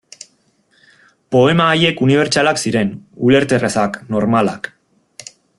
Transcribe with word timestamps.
Poema 1.35 1.67
haiek 1.73 2.01
unibertsalak 2.07 2.63
ziren, 2.63 2.91
ulerterrazak, 3.29 4.03
normalak. 4.17 4.75